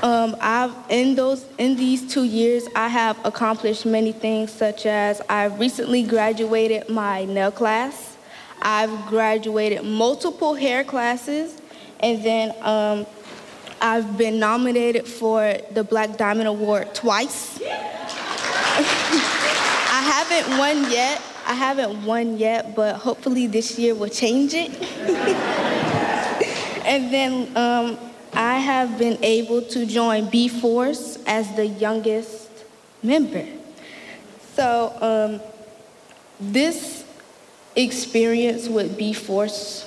[0.00, 5.20] Um, I've in those in these two years, I have accomplished many things, such as
[5.28, 8.07] I've recently graduated my nail class.
[8.62, 11.60] I've graduated multiple hair classes,
[12.00, 13.06] and then um,
[13.80, 17.60] I've been nominated for the Black Diamond Award twice.
[18.80, 21.22] I haven't won yet.
[21.46, 24.70] I haven't won yet, but hopefully this year will change it.
[26.84, 27.98] and then um,
[28.34, 32.50] I have been able to join B Force as the youngest
[33.02, 33.46] member.
[34.54, 35.40] So um,
[36.40, 36.97] this
[37.78, 39.84] experience with B Force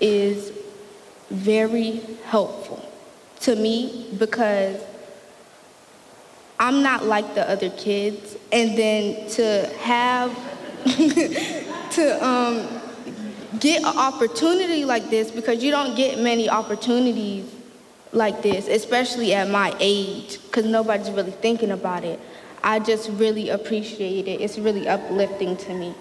[0.00, 0.52] is
[1.30, 2.86] very helpful
[3.40, 4.80] to me because
[6.60, 10.32] I'm not like the other kids, and then to have
[10.84, 12.68] to um,
[13.58, 17.50] get an opportunity like this because you don't get many opportunities
[18.12, 22.20] like this, especially at my age, because nobody's really thinking about it.
[22.62, 24.40] I just really appreciate it.
[24.40, 25.94] It's really uplifting to me.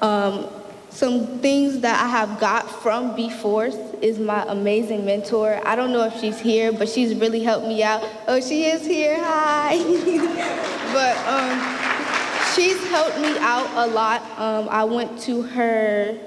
[0.00, 0.48] Um,
[0.90, 5.60] some things that I have got from B Force is my amazing mentor.
[5.64, 8.02] I don't know if she's here, but she's really helped me out.
[8.26, 9.16] Oh, she is here.
[9.18, 9.78] Hi.
[10.92, 14.22] but um, she's helped me out a lot.
[14.38, 16.18] Um, I went to her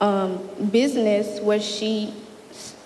[0.00, 2.12] um, business where she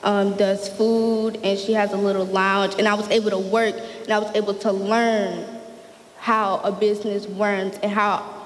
[0.02, 3.74] um, does food and she has a little lounge, and I was able to work
[4.02, 5.46] and I was able to learn
[6.18, 8.41] how a business runs and how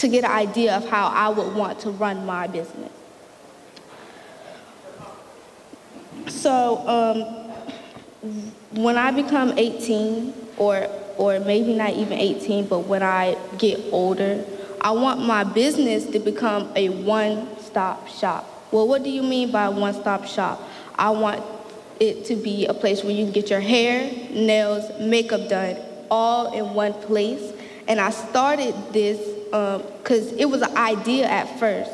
[0.00, 2.90] to get an idea of how I would want to run my business.
[6.28, 8.30] So um,
[8.82, 10.88] when I become 18, or
[11.18, 14.42] or maybe not even 18, but when I get older,
[14.80, 18.48] I want my business to become a one-stop shop.
[18.72, 20.62] Well, what do you mean by one-stop shop?
[20.94, 21.42] I want
[21.98, 25.76] it to be a place where you can get your hair, nails, makeup done
[26.10, 27.52] all in one place.
[27.86, 31.90] And I started this Um, because it was an idea at first,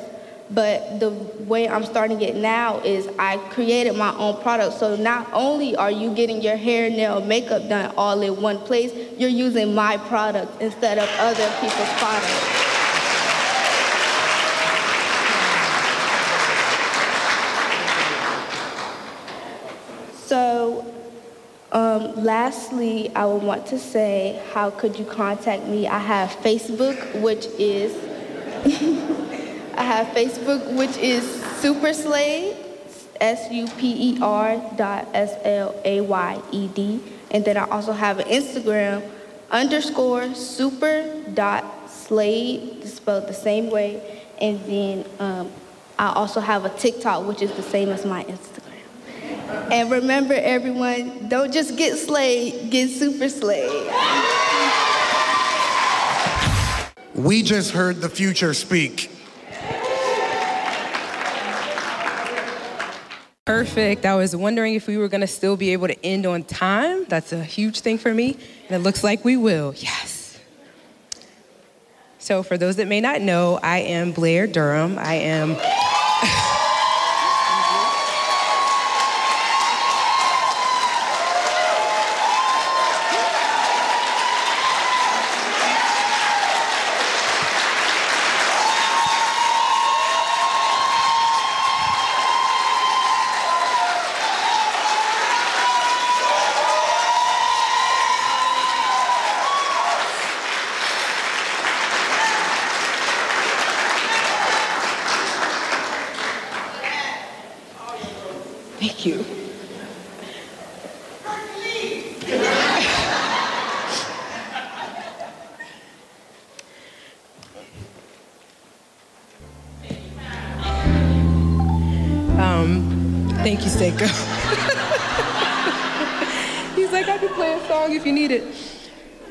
[0.50, 1.10] but the
[1.44, 4.78] way I'm starting it now is I created my own product.
[4.78, 8.92] So not only are you getting your hair, nail, makeup done all in one place,
[9.18, 12.66] you're using my product instead of other people's products.
[20.26, 20.84] So,
[21.72, 25.86] um, lastly, I would want to say, how could you contact me?
[25.88, 27.92] I have Facebook, which is
[29.76, 31.24] I have Facebook, which is
[31.56, 32.56] Super Slayed,
[33.20, 39.08] S-U-P-E-R dot S-L-A-Y-E-D, and then I also have an Instagram
[39.50, 45.50] underscore super dot slayed, spelled the same way, and then um,
[45.98, 48.55] I also have a TikTok, which is the same as my Instagram.
[49.72, 53.90] And remember, everyone, don't just get slayed, get super slayed.
[57.14, 59.10] We just heard the future speak.
[63.46, 64.04] Perfect.
[64.04, 67.04] I was wondering if we were going to still be able to end on time.
[67.04, 68.36] That's a huge thing for me.
[68.68, 69.72] And it looks like we will.
[69.76, 70.36] Yes.
[72.18, 74.98] So, for those that may not know, I am Blair Durham.
[74.98, 75.56] I am.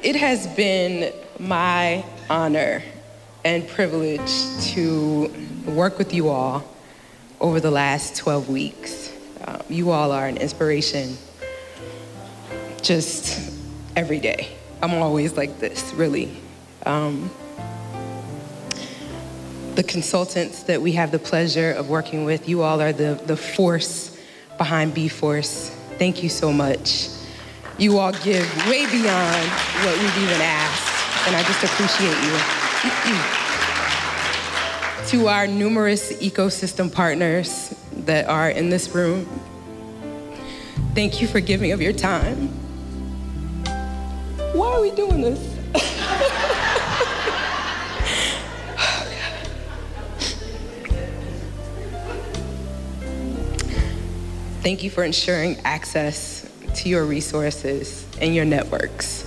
[0.05, 2.83] It has been my honor
[3.43, 4.29] and privilege
[4.73, 5.33] to
[5.65, 6.63] work with you all
[7.41, 9.11] over the last 12 weeks.
[9.43, 11.17] Um, you all are an inspiration
[12.83, 13.51] just
[13.95, 14.49] every day.
[14.79, 16.37] I'm always like this, really.
[16.85, 17.31] Um,
[19.73, 23.35] the consultants that we have the pleasure of working with, you all are the, the
[23.35, 24.15] force
[24.59, 25.71] behind B Force.
[25.97, 27.14] Thank you so much.
[27.77, 29.49] You all give way beyond
[29.83, 32.39] what we've even asked, and I just appreciate you.
[35.09, 39.27] to our numerous ecosystem partners that are in this room,
[40.93, 42.47] thank you for giving of your time.
[44.53, 45.39] Why are we doing this?
[54.61, 56.34] Thank you for ensuring access
[56.85, 59.25] to your resources and your networks.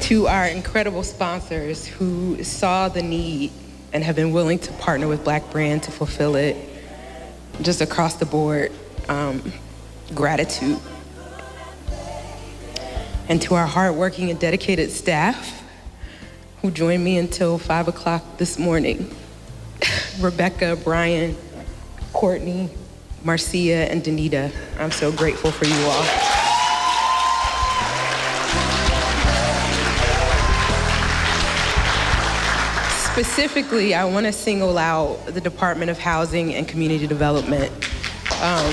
[0.00, 3.52] To our incredible sponsors who saw the need
[3.92, 6.56] and have been willing to partner with Black Brand to fulfill it,
[7.62, 8.72] just across the board,
[9.08, 9.52] um,
[10.16, 10.80] gratitude.
[13.28, 15.62] And to our hardworking and dedicated staff
[16.60, 19.14] who joined me until five o'clock this morning,
[20.20, 21.36] Rebecca, Brian,
[22.12, 22.68] Courtney,
[23.26, 24.52] Marcia, and Danita.
[24.78, 26.04] I'm so grateful for you all.
[33.12, 37.72] Specifically, I want to single out the Department of Housing and Community Development.
[38.40, 38.72] Um,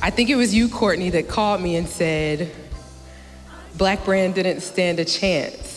[0.00, 2.50] I think it was you, Courtney, that called me and said,
[3.76, 5.67] Black Brand didn't stand a chance.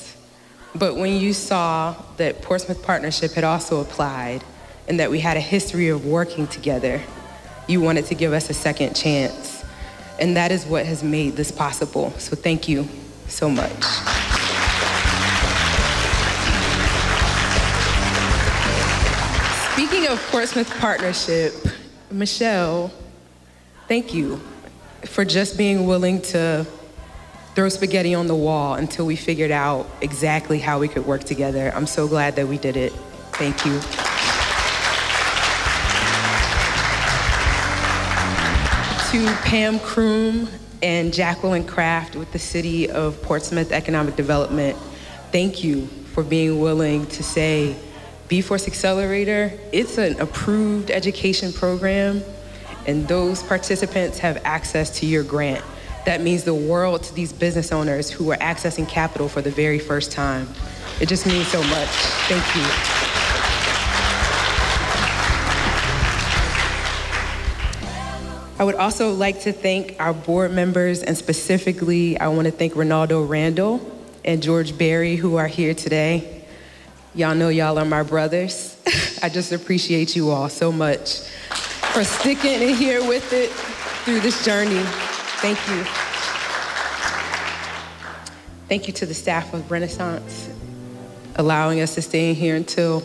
[0.73, 4.43] But when you saw that Portsmouth Partnership had also applied
[4.87, 7.01] and that we had a history of working together,
[7.67, 9.63] you wanted to give us a second chance.
[10.19, 12.11] And that is what has made this possible.
[12.11, 12.87] So thank you
[13.27, 13.83] so much.
[19.73, 21.53] Speaking of Portsmouth Partnership,
[22.09, 22.91] Michelle,
[23.87, 24.39] thank you
[25.05, 26.65] for just being willing to
[27.55, 31.71] throw spaghetti on the wall until we figured out exactly how we could work together.
[31.75, 32.93] I'm so glad that we did it.
[33.33, 33.79] Thank you.
[39.11, 40.49] To Pam Kroom
[40.81, 44.77] and Jacqueline Kraft with the City of Portsmouth Economic Development,
[45.33, 47.75] thank you for being willing to say,
[48.29, 52.23] B-Force Accelerator, it's an approved education program,
[52.87, 55.63] and those participants have access to your grant
[56.05, 59.79] that means the world to these business owners who are accessing capital for the very
[59.79, 60.47] first time.
[60.99, 61.89] It just means so much.
[62.27, 63.01] Thank you.
[68.59, 72.73] I would also like to thank our board members, and specifically, I want to thank
[72.73, 73.81] Ronaldo Randall
[74.23, 76.45] and George Berry, who are here today.
[77.15, 78.77] Y'all know y'all are my brothers.
[79.23, 81.21] I just appreciate you all so much
[81.93, 83.49] for sticking in here with it
[84.05, 84.85] through this journey.
[85.41, 85.83] Thank you.
[88.67, 90.51] Thank you to the staff of Renaissance,
[91.35, 92.99] allowing us to stay in here until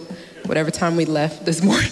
[0.45, 1.89] whatever time we left this morning.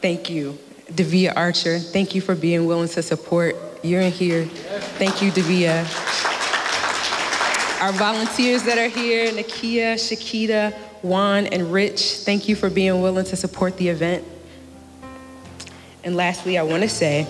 [0.00, 0.56] thank you.
[0.94, 3.56] Davia Archer, thank you for being willing to support.
[3.82, 4.44] You're in here.
[4.44, 5.80] Thank you, Davia.
[7.82, 13.24] Our volunteers that are here, Nakia, Shakita, Juan, and Rich, thank you for being willing
[13.24, 14.24] to support the event.
[16.04, 17.26] And lastly, I want to say,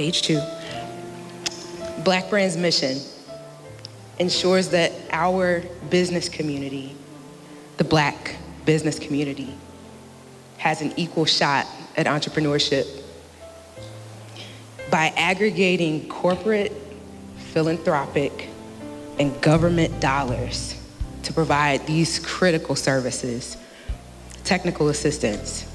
[0.00, 0.40] page two.
[2.04, 3.02] Black Brand's mission
[4.18, 6.96] ensures that our business community,
[7.76, 9.52] the black business community,
[10.56, 11.66] has an equal shot
[11.98, 12.86] at entrepreneurship.
[14.90, 16.72] By aggregating corporate,
[17.52, 18.48] philanthropic,
[19.18, 20.82] and government dollars
[21.24, 23.58] to provide these critical services,
[24.44, 25.70] technical assistance,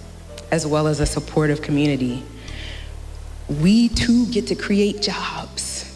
[0.50, 2.24] as well as a supportive community
[3.50, 5.92] we too get to create jobs.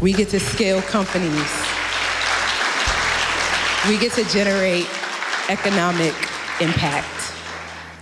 [0.00, 1.50] We get to scale companies.
[3.88, 4.88] We get to generate
[5.48, 6.14] economic
[6.60, 7.32] impact.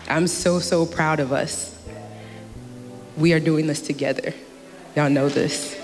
[0.08, 1.76] I'm so, so proud of us.
[3.16, 4.32] We are doing this together.
[4.96, 5.76] Y'all know this.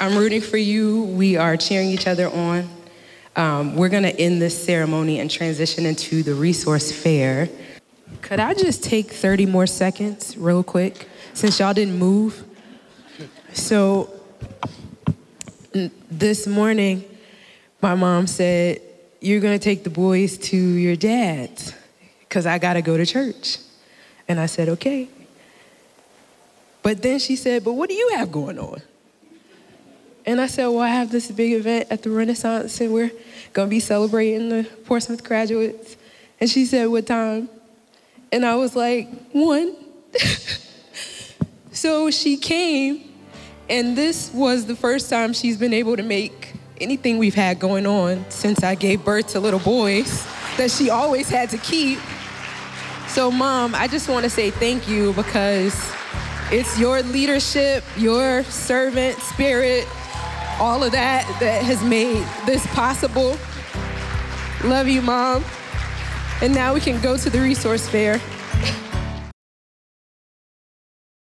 [0.00, 1.04] I'm rooting for you.
[1.04, 2.68] We are cheering each other on.
[3.36, 7.48] Um, we're gonna end this ceremony and transition into the resource fair.
[8.22, 11.08] Could I just take 30 more seconds, real quick?
[11.36, 12.42] Since y'all didn't move.
[13.52, 14.10] So
[16.10, 17.04] this morning,
[17.82, 18.80] my mom said,
[19.20, 21.74] You're gonna take the boys to your dad's
[22.20, 23.58] because I gotta go to church.
[24.26, 25.10] And I said, Okay.
[26.82, 28.80] But then she said, But what do you have going on?
[30.24, 33.12] And I said, Well, I have this big event at the Renaissance and we're
[33.52, 35.98] going to be celebrating the Portsmouth graduates.
[36.40, 37.50] And she said, What time?
[38.32, 39.76] And I was like, One.
[41.76, 43.12] so she came,
[43.68, 47.86] and this was the first time she's been able to make anything we've had going
[47.86, 51.98] on since I gave birth to little boys that she always had to keep.
[53.08, 55.92] So, Mom, I just want to say thank you because
[56.50, 59.86] it's your leadership, your servant spirit,
[60.58, 63.36] all of that that has made this possible.
[64.64, 65.44] Love you, Mom.
[66.40, 68.20] And now we can go to the resource fair.